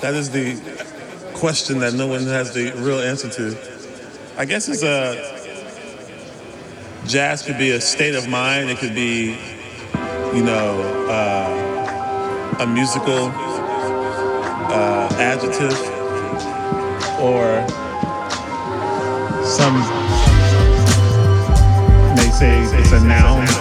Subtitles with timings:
[0.00, 0.56] That is the
[1.34, 3.56] question that no one has the real answer to.
[4.36, 5.32] I guess it's a
[7.06, 8.70] jazz could be a state of mind.
[8.70, 9.36] It could be,
[10.34, 13.30] you know, uh, a musical
[14.72, 15.76] uh, adjective
[17.20, 17.66] or
[19.44, 19.74] some
[22.16, 23.51] may say it's a noun.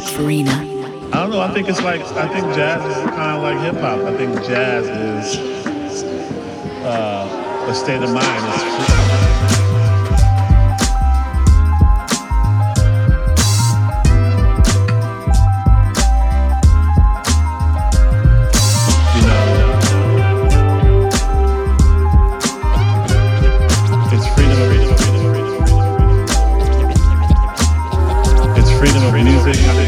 [0.00, 0.52] Farina.
[1.12, 1.40] I don't know.
[1.40, 4.00] I think it's like I think jazz is kind of like hip hop.
[4.00, 5.38] I think jazz is
[6.84, 8.96] uh, a state of mind.
[28.58, 29.85] It's freedom of music.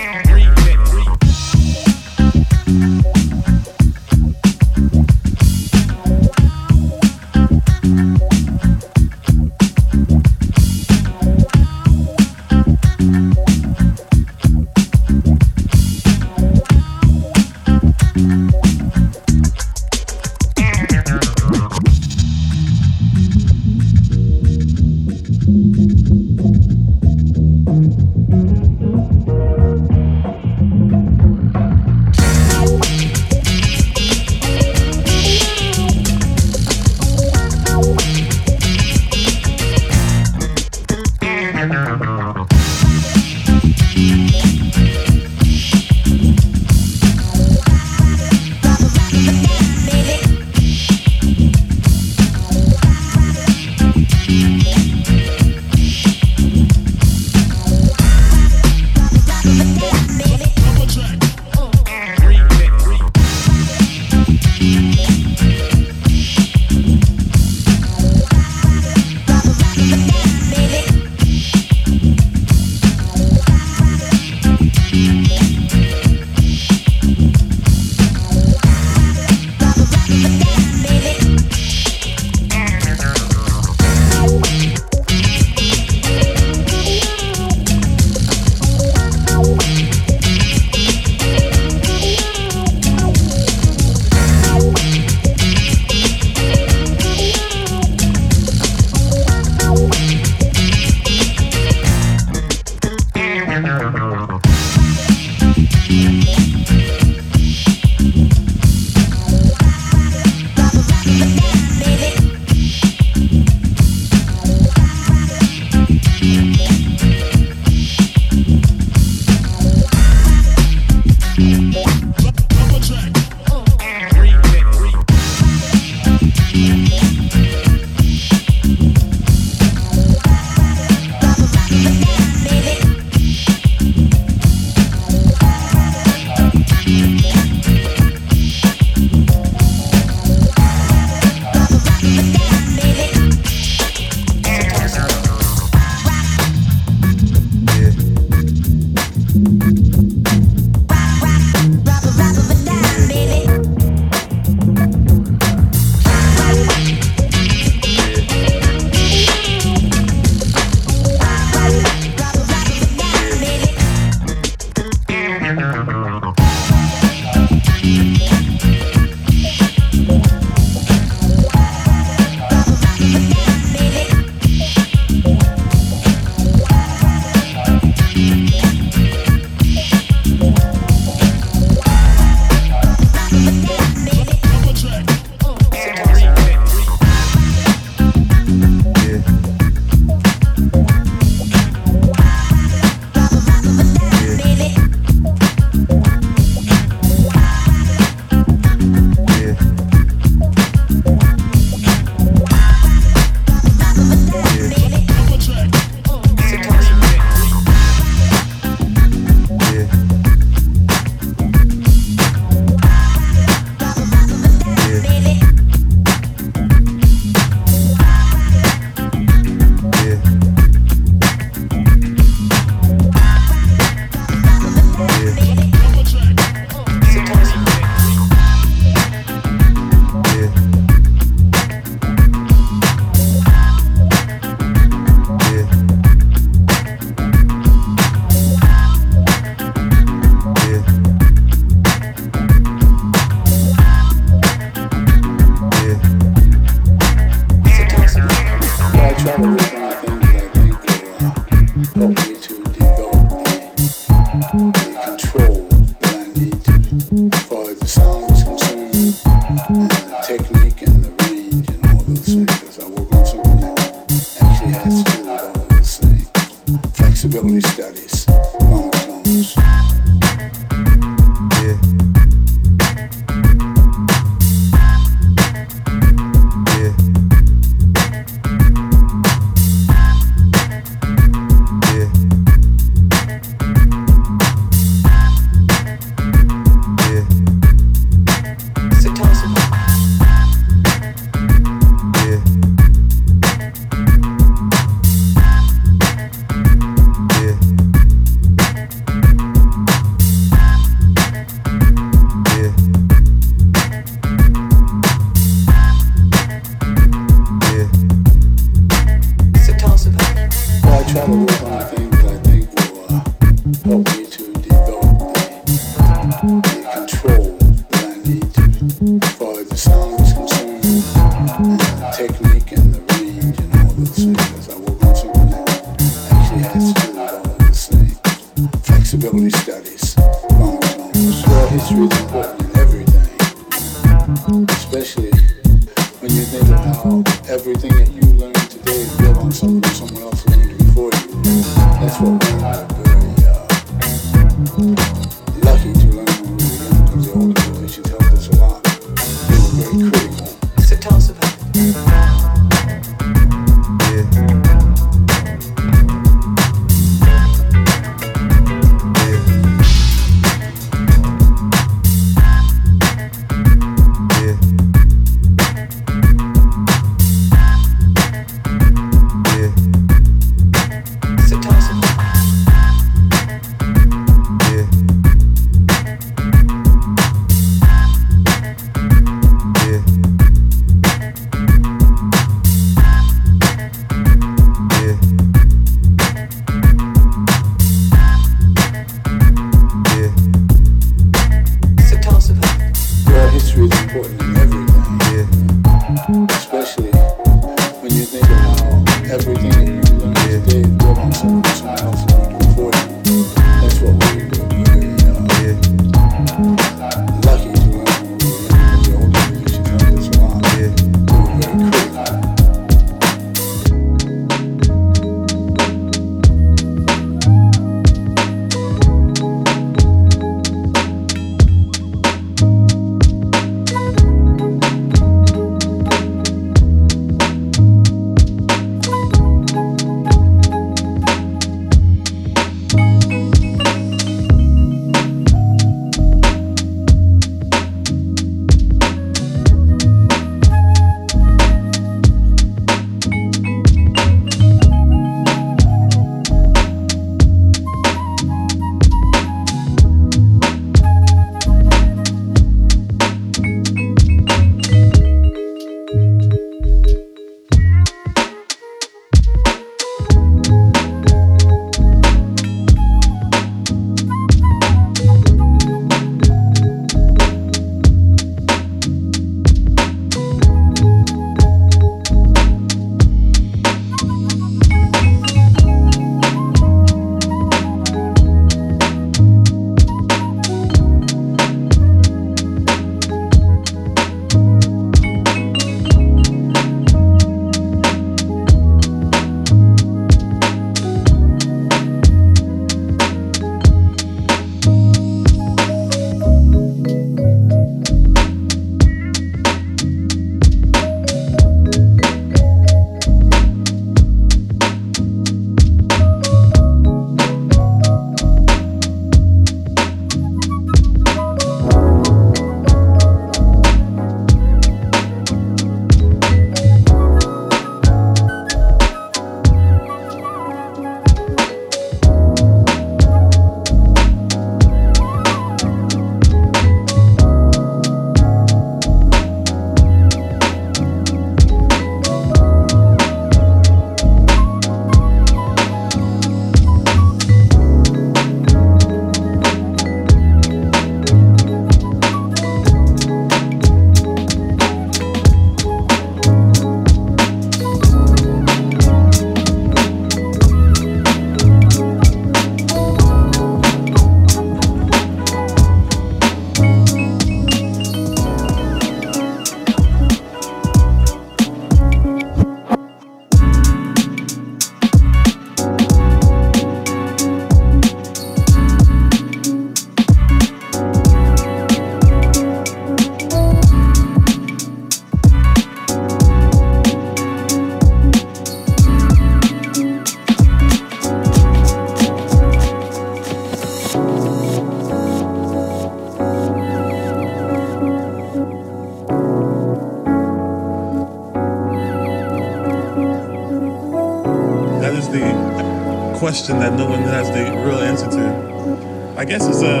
[596.51, 599.35] Question that no one has the real answer to.
[599.37, 600.00] I guess it's a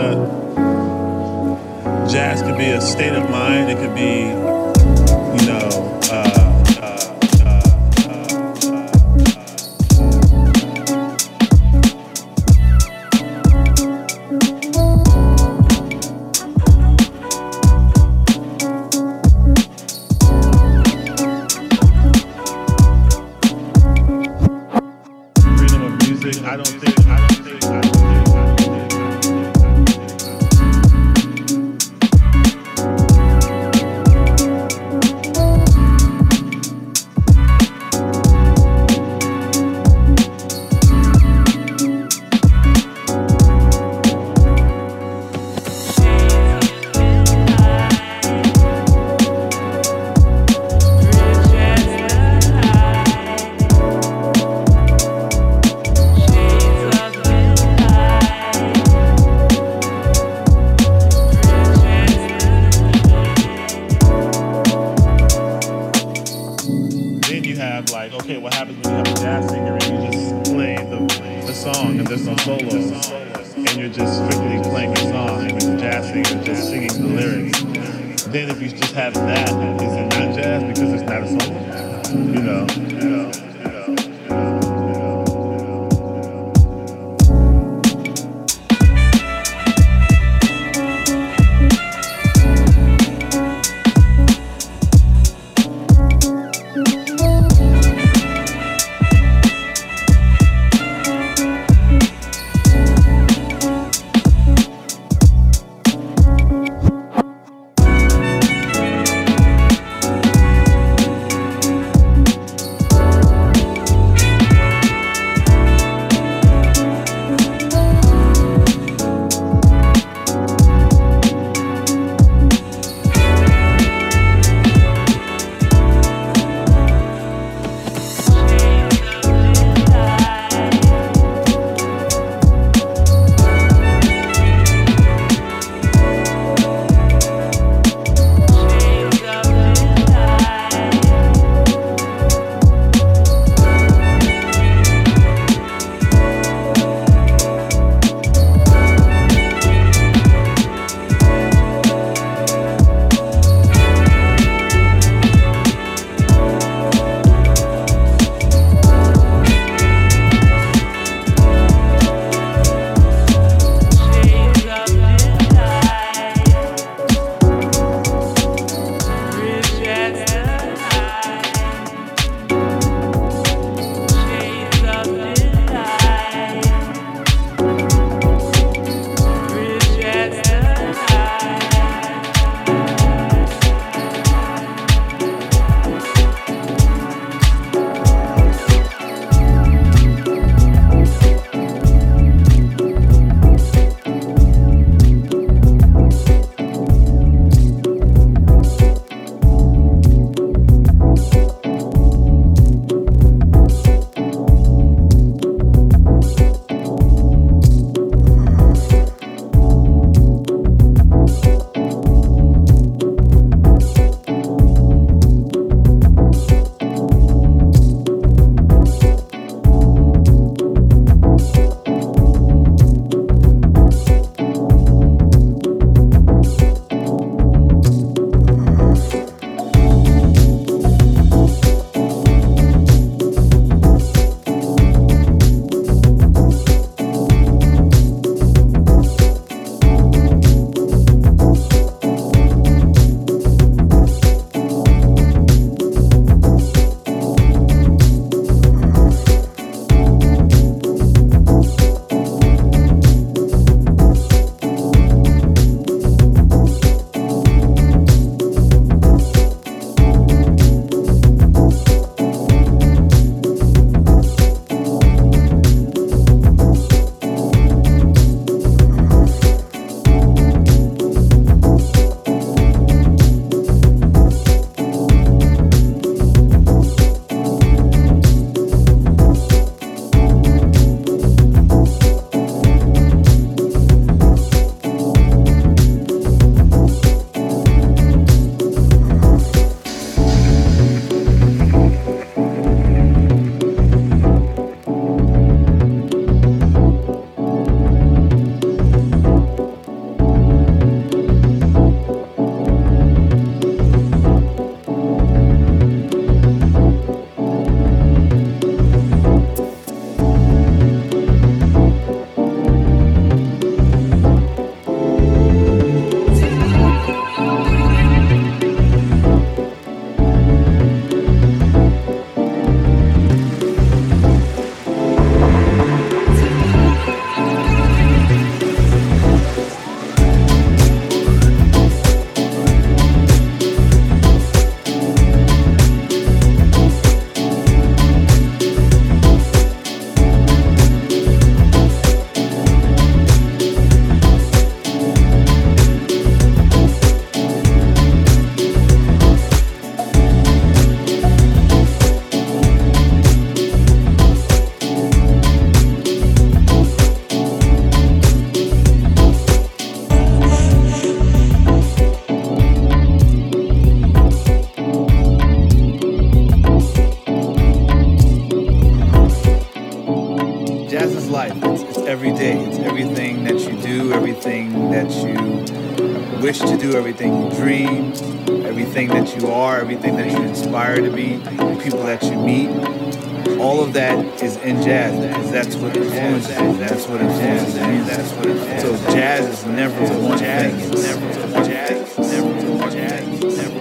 [380.95, 383.59] you inspire to be, the people that you meet.
[383.59, 386.77] All of that is in jazz because that's what influences you.
[386.77, 388.03] That's what influences you.
[388.03, 390.79] That's what influences So jazz is never one thing.
[390.79, 392.17] It's never jazz.
[392.17, 393.57] Never jazz.
[393.57, 393.80] Never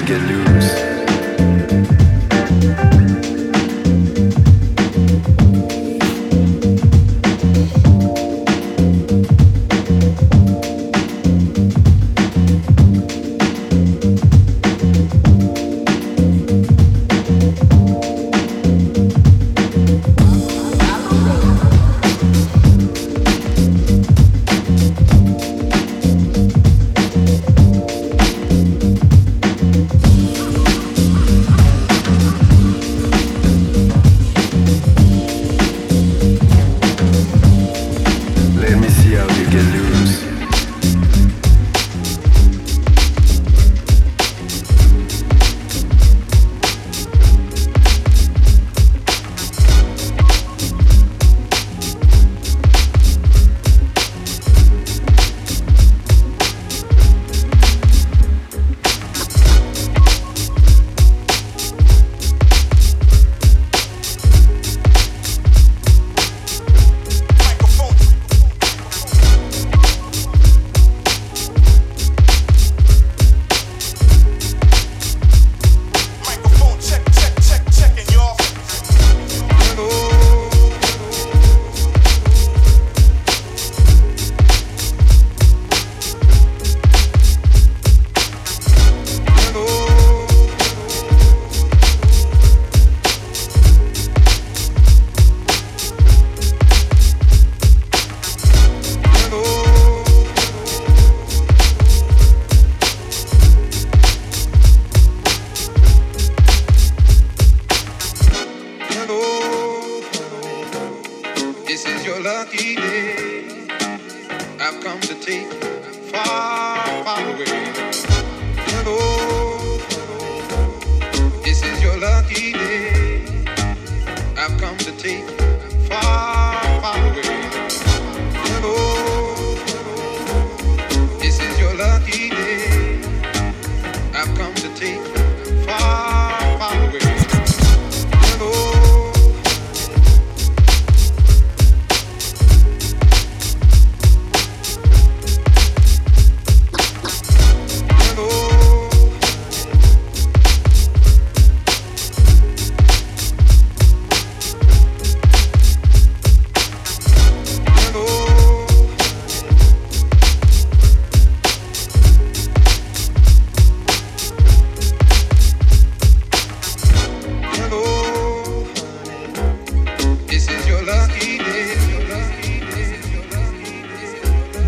[0.06, 0.41] get loose.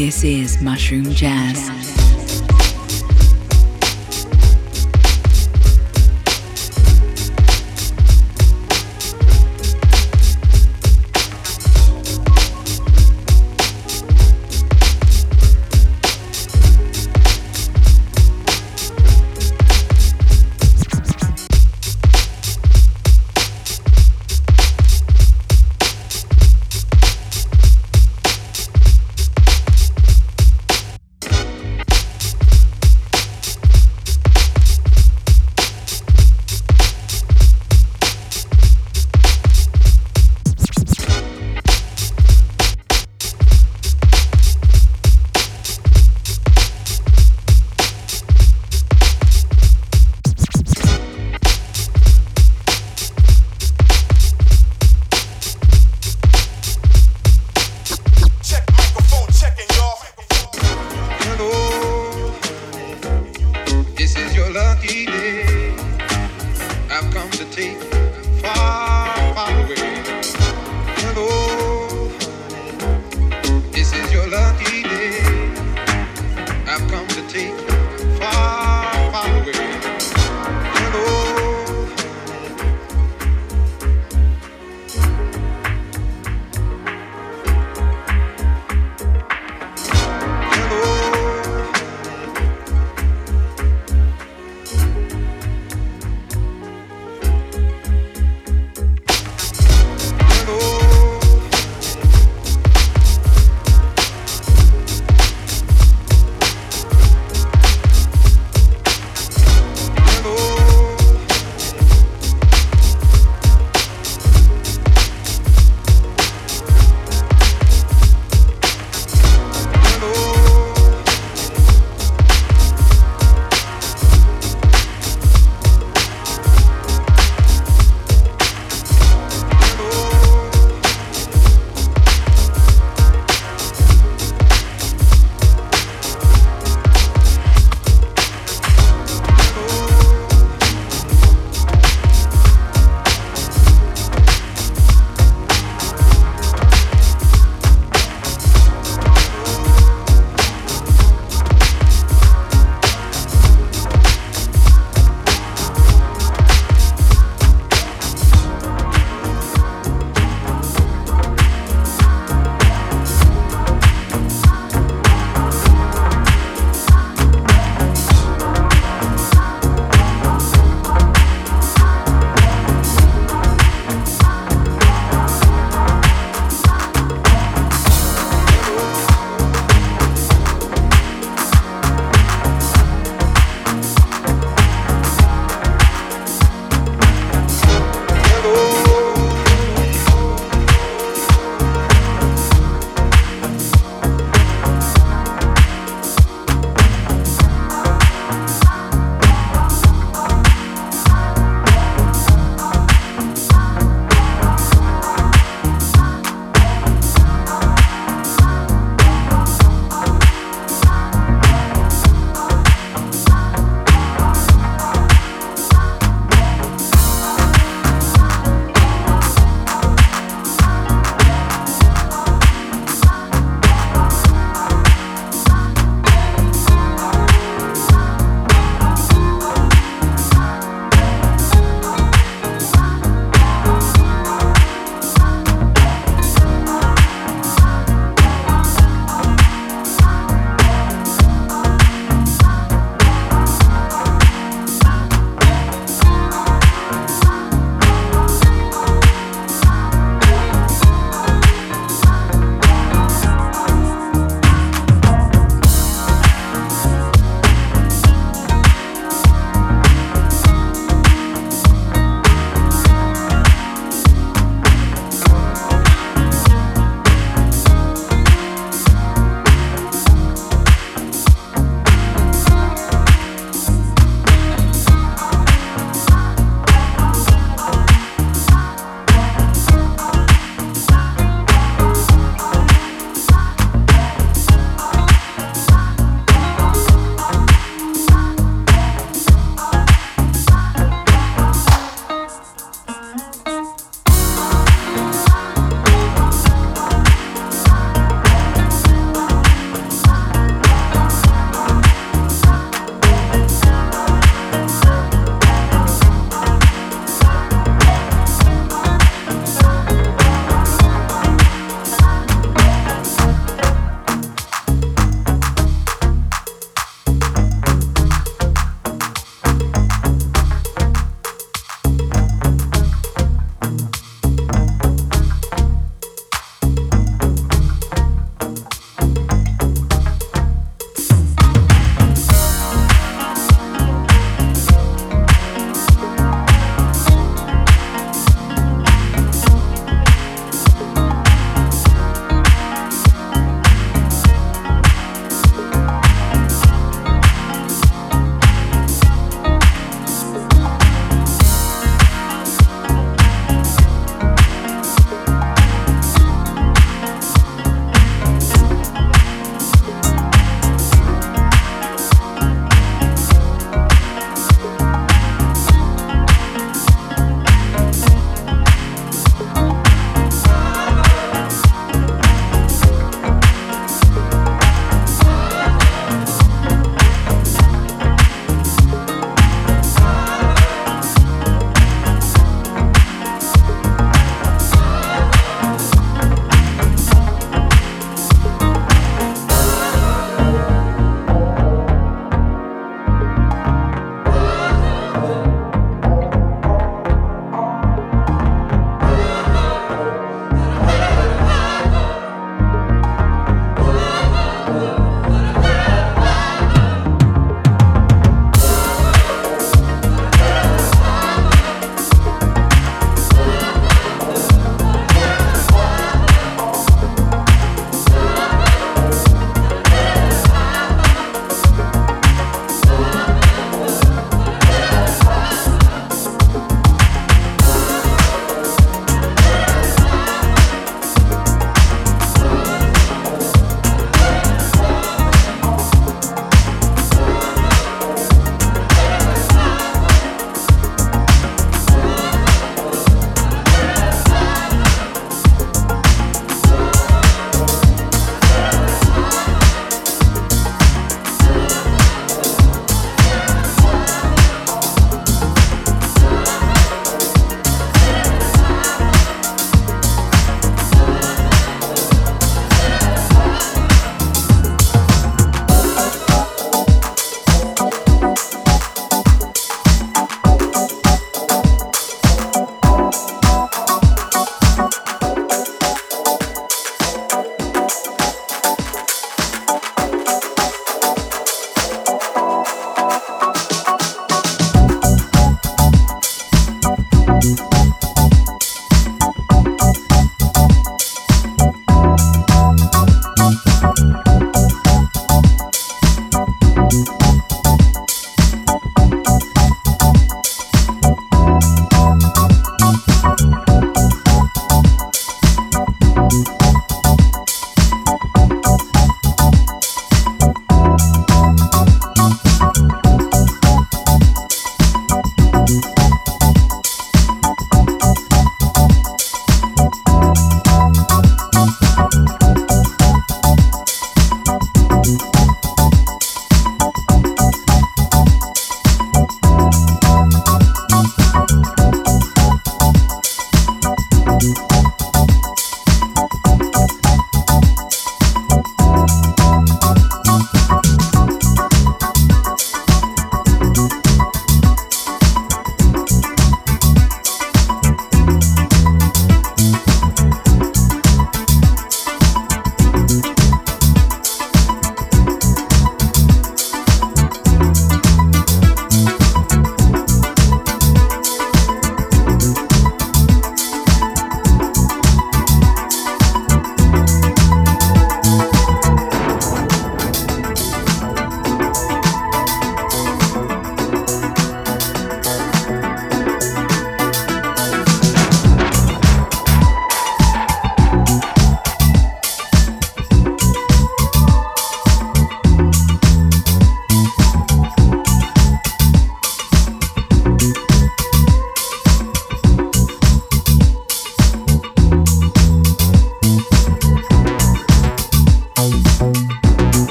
[0.00, 1.89] This is Mushroom Jazz.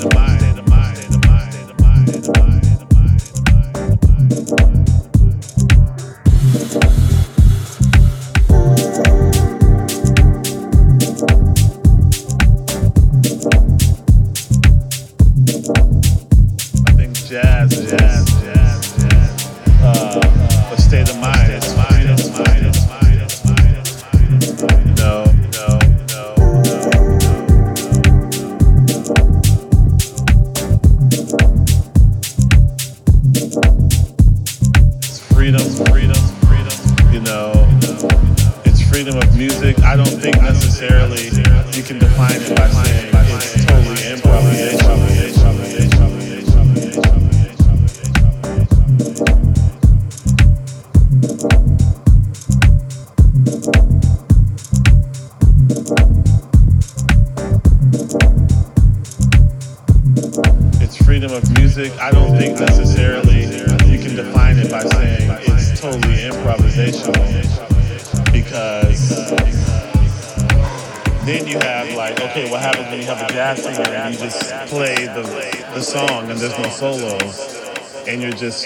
[0.00, 0.49] the mind.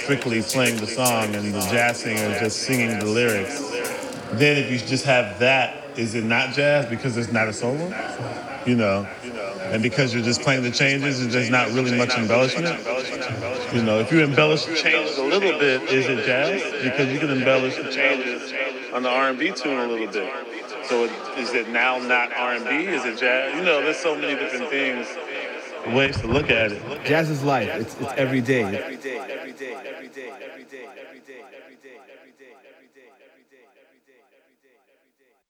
[0.04, 3.58] Strictly playing the song and the jazz singer just singing the lyrics.
[4.34, 7.88] Then if you just have that, is it not jazz because it's not a solo?
[8.66, 9.08] You know,
[9.72, 12.78] and because you're just playing the changes and there's not really much embellishment.
[13.74, 16.62] You know, if you embellish the changes a little bit, is it jazz?
[16.82, 18.52] Because you can embellish the changes
[18.92, 20.30] on the R&B tune a little bit.
[20.84, 21.04] So
[21.38, 22.86] is it now not R&B?
[22.88, 23.54] Is it jazz?
[23.56, 25.08] You know, there's so many different things,
[25.92, 27.04] ways to look at it.
[27.04, 27.68] Jazz is life.
[27.74, 28.62] It's, it's every day.
[28.62, 30.63] Every day, every day, every day, every day, every day, every day, every day.